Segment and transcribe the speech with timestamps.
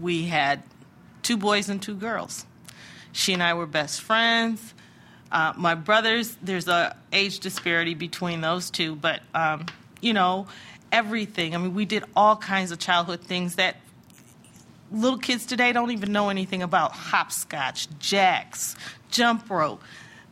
[0.00, 0.62] we had
[1.22, 2.46] two boys and two girls.
[3.12, 4.74] She and I were best friends.
[5.30, 9.66] Uh, my brothers, there's a age disparity between those two, but um,
[10.00, 10.46] you know,
[10.90, 11.54] everything.
[11.54, 13.76] I mean, we did all kinds of childhood things that
[14.90, 18.76] little kids today don't even know anything about hopscotch, jacks,
[19.10, 19.82] jump rope.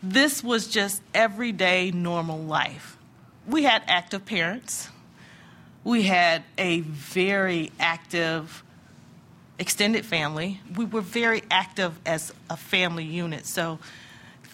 [0.02, 2.96] This was just everyday normal life.
[3.46, 4.88] We had active parents.
[5.84, 8.64] We had a very active
[9.58, 10.60] extended family.
[10.76, 13.46] We were very active as a family unit.
[13.46, 13.78] So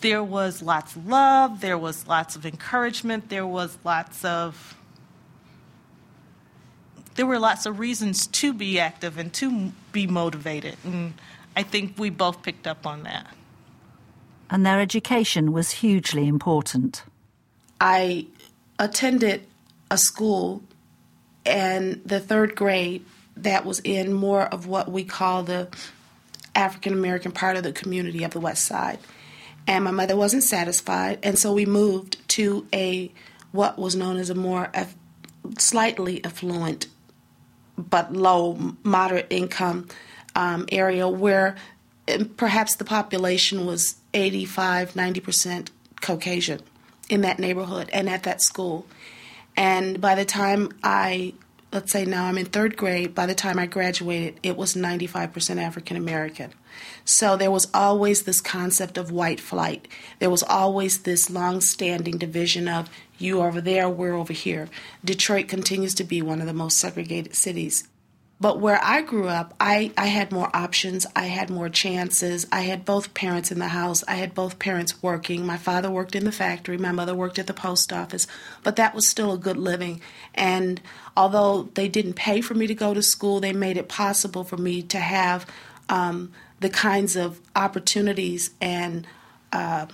[0.01, 4.77] there was lots of love, there was lots of encouragement, there was lots of
[7.15, 10.77] there were lots of reasons to be active and to be motivated.
[10.83, 11.13] And
[11.55, 13.27] I think we both picked up on that.
[14.49, 17.05] And their education was hugely important.
[17.81, 18.27] I
[18.79, 19.47] attended
[19.91, 20.63] a school
[21.45, 23.05] and the third grade
[23.37, 25.69] that was in more of what we call the
[26.55, 28.99] African American part of the community of the West Side.
[29.67, 33.13] And my mother wasn't satisfied, and so we moved to a
[33.53, 34.71] what was known as a more
[35.59, 36.87] slightly affluent
[37.77, 39.89] but low, moderate income
[40.35, 41.57] um, area where
[42.13, 45.69] um, perhaps the population was 85, 90%
[46.01, 46.61] Caucasian
[47.09, 48.87] in that neighborhood and at that school.
[49.57, 51.35] And by the time I,
[51.73, 55.61] let's say now I'm in third grade, by the time I graduated, it was 95%
[55.61, 56.53] African American.
[57.05, 59.89] So there was always this concept of white flight.
[60.19, 64.69] There was always this long standing division of you over there, we're over here.
[65.05, 67.89] Detroit continues to be one of the most segregated cities.
[68.43, 71.07] But where I grew up, I, I had more options.
[71.15, 72.45] I had more chances.
[72.51, 74.03] I had both parents in the house.
[74.09, 75.47] I had both parents working.
[75.47, 76.77] My father worked in the factory.
[76.77, 78.27] My mother worked at the post office.
[78.65, 80.01] But that was still a good living.
[80.35, 80.81] And
[81.17, 84.57] although they didn't pay for me to go to school, they made it possible for
[84.57, 85.47] me to have
[85.89, 89.07] um, the kinds of opportunities and
[89.53, 89.87] uh,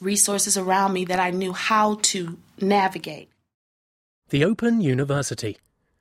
[0.00, 3.30] resources around me that I knew how to navigate.
[4.30, 5.56] The Open University.